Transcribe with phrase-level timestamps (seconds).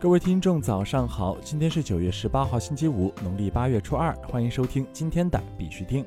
[0.00, 1.36] 各位听众，早上好！
[1.42, 4.14] 今天是九月十八号，星期五，农历八月初二。
[4.28, 6.06] 欢迎收听今天的必须听。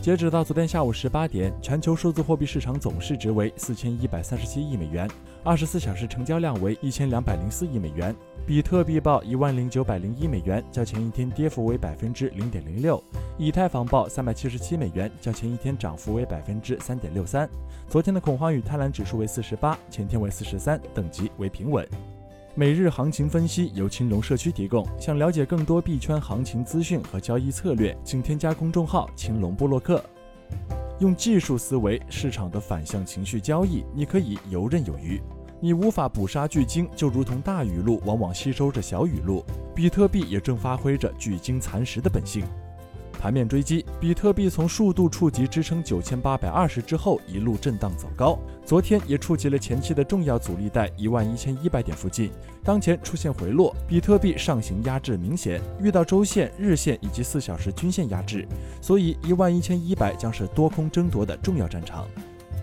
[0.00, 5.06] 截止到昨天下午十八点，全球数字货币市场总市值为四千一百三十七亿美元，
[5.44, 8.16] 二十四小时成交量为一千两百零四亿美元。
[8.46, 12.96] 比特币报一万零九百零一美元，较前一天跌幅为百分之零点零六；
[13.36, 17.46] 以太坊报三百七十七美元，较前一天涨幅为百分之三点六三。
[17.90, 21.86] 昨天的恐慌与贪婪指数为四十八，前天为四十三，等级为平稳。
[22.54, 24.86] 每日行情分析由青龙社区提供。
[25.00, 30.04] 想了解更多币圈行情资讯和交易策略，请添加公众号“青龙布洛克”。
[31.00, 35.18] 用技术思维，市场的反向情绪交易，你可以游刃有余。
[35.60, 39.42] 你无法捕杀巨鲸，就如同大雨露往往吸收着小雨露。
[39.74, 42.44] 比特币也正发挥着巨鲸蚕食的本性。
[43.22, 48.36] 盘面追击，比特币从数度触及支撑九千八百二十之后，一路震荡走高。
[48.66, 52.32] 昨天也触及了前期的重要阻力带一万一千一百点附近。
[52.64, 58.44] 当前出现回落，比特币上行压制明显，遇到周线、日线以及四小时均线压制，
[58.80, 62.08] 所以一万一千一百将是多空争夺的重要战场。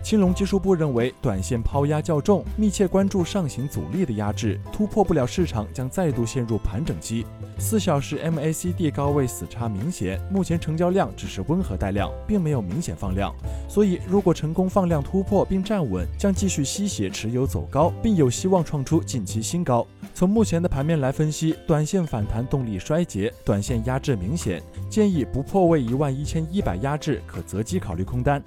[0.02, 7.26] 青龙技术部认为，短线抛压较重，密切关注上行阻力的压制，突破不了市场将再度陷入盘整期。
[7.60, 13.36] 四小时 MACD 高位死叉明显，目前成交量只是温和带量，并没有明显放量，
[13.68, 19.86] 所以如果成功放量突破并站稳，将继续吸血持有走高，并有希望创出近期新高。
[20.16, 28.42] 从目前的盘面来分析，短线反弹动力衰竭，短线压制明显，建议不破位一万一千一百压制，可择机考虑空单。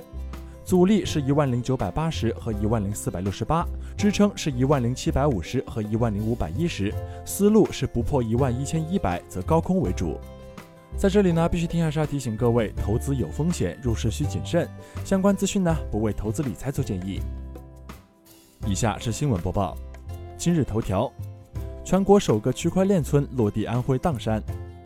[0.64, 6.94] 阻力是一万零九百八十和一万零四百六十八，支撑是一万零七百五十和一万零五百一十。
[7.24, 10.19] 思路是不破一万一千一百则高空为主。
[10.96, 14.69] 在这里呢，必须听还是要提醒各位，投资有风险，入市需谨慎。
[15.04, 17.20] 相关资讯呢，不为投资理财做建议。
[18.66, 19.76] 以下是新闻播报。
[20.38, 21.10] 今日头条：
[21.84, 24.41] 全国首个区块链村落地安徽砀山。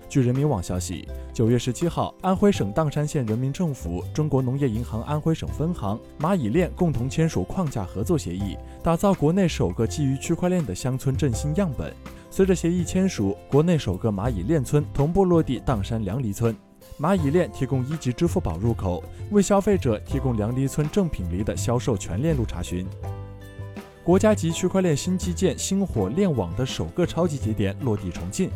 [0.09, 1.07] 据人民网消息。
[1.37, 11.95] 九月十七号，安徽省砀山县人民政府、中国农业银行安徽省分行、蚂蚁链共同签署框架合作协议，打造国内首个基于区块链的乡村振兴样本。
[12.31, 16.57] 随着协议签署，国内首个蚂蚁链村同步落地砀山梁梨村。
[16.99, 22.87] 蚂蚁链提供一级支付宝入口，为消费者提供梁梨村正品梨的销售全链路查询。
[24.03, 28.51] 国家级区块链新基建星火链网的首个超级节点落地重庆。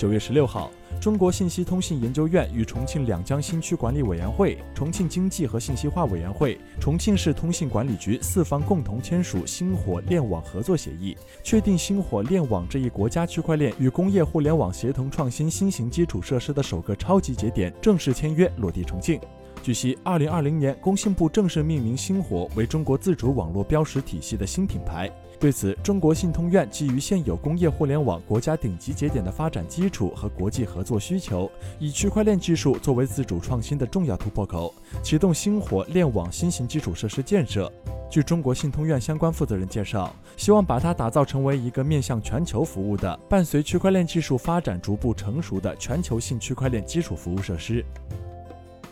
[0.00, 0.70] 九月十六号。
[0.98, 19.20] 中国信息通信研究院与重庆两江新区管理委员会、重庆经济和信息化委员会、重庆市通信管理局四方共同签署星火链网合作协议，确定星火链网这一国家区块链与工业互联网协同创新新型基础设施的首个超级节点正式签约落地重庆。
[19.62, 25.10] 据悉，二零二零年工信部正式命名星火为中国自主网络标识体系的新品牌。
[25.40, 37.72] 对此，中国信通院基于现有工业互联网国家顶级节点的发展基础和国际合作需求，以区块链技术作为自主创新的重要突破口，启动星火链网新型基础设施建设。
[38.10, 47.82] 据中国信通院相关负责人介绍，希望把它打造成为一个面向全球服务的、伴随区块链技术发展逐步成熟的全球性区块链基础服务设施。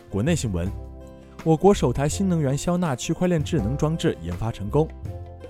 [0.09, 0.67] 国内新闻：
[1.43, 4.87] 我国首台新能源消纳区块链智能装置研发成功。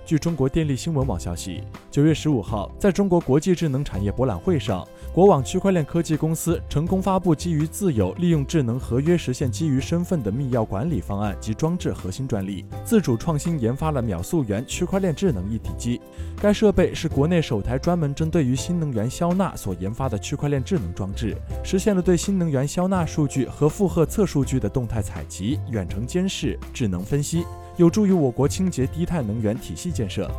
[0.09, 1.62] 据中国电力新闻网消息，
[1.92, 4.84] 九月十五号，在中国国际智能产业博览会上，
[5.14, 16.02] 国网区块链科技公司成功发布基于自有、利用智能合约实现基于身份的密钥管理方案及装置核心专利，自主创新研发了秒速源区块链智能一体机。
[16.42, 27.46] 该设备是国内首台专门针对于新能源消纳所研发的区块链智能装置，实现了对新能源消纳数据和负荷测数据的动态采集、远程监视、智能分析。
[27.80, 30.30] 有助于我国清洁低碳能源体系建设。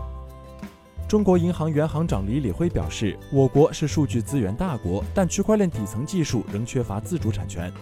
[1.09, 7.73] 中国银行原行长李李辉表示，我国是数据资源大国，但区块链底层技术仍缺乏自主产权。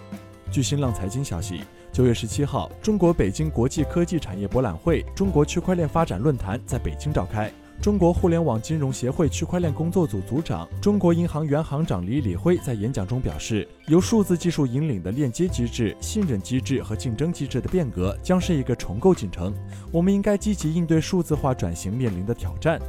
[0.49, 7.53] 据新浪财经消息，九月十七号，中国北京国际科技产业博览会中国区块链发展论坛在北京召开。
[7.81, 19.55] 中国互联网金融协会区块链工作组组长、中国银行原行长李李辉在演讲中表示，由数字技术引领的链接机制、信任机制和竞争机制的变革将是一个重构进程。
[19.93, 22.81] 我们应该积极应对数字化转型面临的挑战。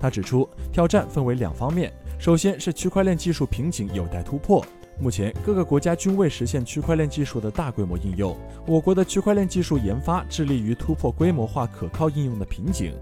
[0.00, 4.64] 他指出，挑战分为两方面，首先是区块链技术瓶颈有待突破。
[4.98, 8.34] 目前，各个国家均未实现区块链技术的大规模应用。
[8.66, 12.94] 我国的区块链技术研发致力于突破规模化可靠应用的瓶颈。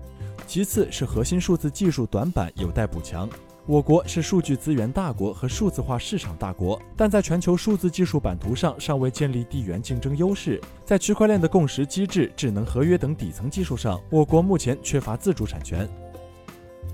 [0.46, 3.28] 其次是核心数字技术短板有待补强。
[3.66, 10.60] 我国是数据资源大国和数字化市场大国，但在全球数字技术版图上尚未建立地缘竞争优势。
[10.84, 15.88] 在区块链的共识机制、智能合约等底层技术上，我国目前缺乏自主产权。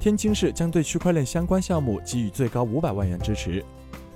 [0.00, 3.62] 天津市将对区块链相关项目给予最高五百万元支持。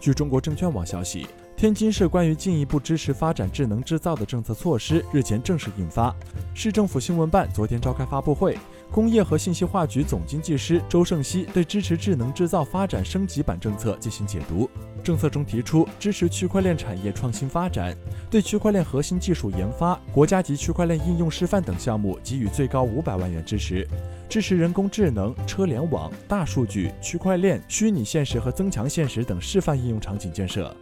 [0.00, 1.26] 据中国证券网消息。
[1.56, 6.14] 天津市关于进一步支持发展智能制造的政策措施日前正式印发。
[6.52, 8.58] 市政府新闻办昨天召开发布会，
[8.90, 14.70] 工业和信息化局总经济师周胜熙对支持智能制造发展升级版政策进行解读。
[15.04, 17.94] 政策中提出，支持区块链产业创新发展，
[18.30, 23.86] 对区块链核心技术研发、国家级区块链应用示范等项目给予最高五百万元支持，
[24.28, 30.74] 支持人工智能、车联网、大数据、区块链、虚拟现实和增强现实等示范应用场景建设。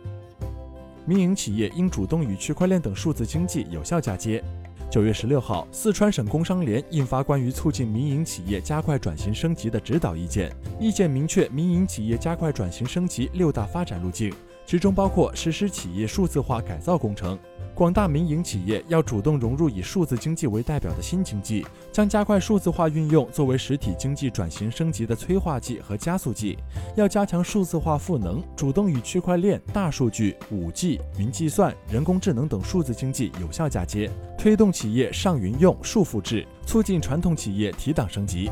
[1.05, 4.43] 民营企业应主动与区块链等数字经济有效嫁接。
[4.91, 14.33] 九月十六号，四川省工商联印发关于促进民营企业加快转型升级的指导意见，意见明确民营企业加快转型升级六大发展路径。
[14.67, 17.39] 其中包括实施企业数字化改造工程，
[17.75, 26.57] 广大民营企业要主动融入以数字经济为代表的新经济，将加快数字化运用作为实体经济转型升级的催化剂和加速剂。
[26.97, 38.51] 要加强数字化赋能，主动与区块链、大数据、五 G、云计算、人工智能等数字经济有效嫁接，推动企业上云用、数复制，促进传统企业提档升级。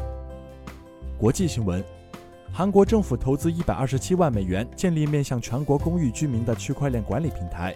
[1.16, 1.82] 国际新闻。
[2.54, 7.74] 韩国政府投资一百二十七万美元建立面向全国公寓居民的区块链管理平台。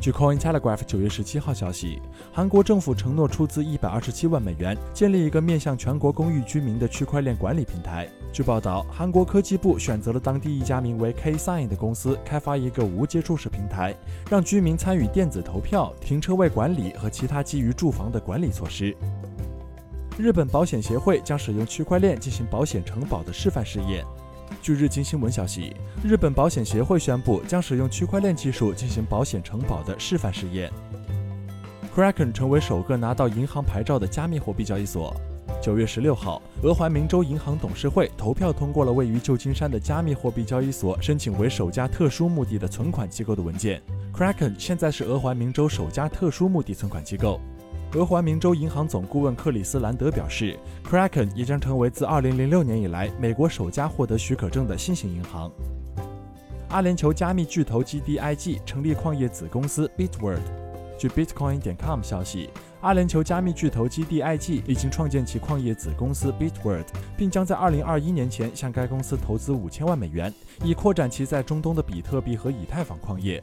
[0.00, 2.00] 据 Cointelegraph 九月十七号消息，
[2.32, 8.08] 韩国政府承诺出资一百二十七万美元建立一个面向全国公寓居民的区块链管理平台。
[8.32, 13.94] 据报道，韩国科技部选择了当地一家名为 Ksign 的公司开发一个无接触式平台，
[14.30, 18.96] 让居民参与电子投票、停车位管理和其他基于住房的管理措施。
[20.18, 24.02] 日本保险协会将使用区块链进行保险承保的示范试验。
[24.62, 30.72] 据日经新闻消息，日本保险协会宣布将使用区块链技术进行保险承保的示范试验。
[31.94, 35.14] Kraken 成为首个拿到银行牌照的加密货币交易所。
[35.60, 43.82] 九月十六号，俄亥明州银行董事会投票通过了位于旧金山的加密货币交易所申请为首家特殊目的的存款机构的文件。
[44.14, 47.38] Kraken 现在是俄亥明州首家特殊目的存款机构。
[47.94, 55.50] 俄环明州银行总顾问克里斯兰德表示，Kraken 也将成为自2006年以来美国首家获得许可证的新型银行。
[56.68, 60.40] 阿联酋加密巨头 GDIG 成立矿业子公司 Bitword。
[60.98, 62.50] 据 Bitcoin 点 com 消息，
[62.80, 66.86] 阿联酋加密巨头 GDIG 已经创建其矿业子公司 Bitword，
[67.16, 70.32] 并将在2021年前向该公司投资五千万美元，
[70.64, 73.42] 以扩展其在中东的比特币和以太坊矿业。